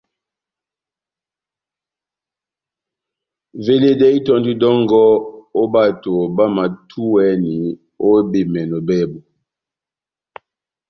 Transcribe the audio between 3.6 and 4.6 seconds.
Veledɛhɛ itɔ́ndi